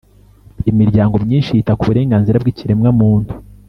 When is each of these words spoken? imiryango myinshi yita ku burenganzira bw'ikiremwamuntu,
imiryango 0.71 1.15
myinshi 1.25 1.55
yita 1.57 1.73
ku 1.77 1.83
burenganzira 1.89 2.41
bw'ikiremwamuntu, 2.41 3.33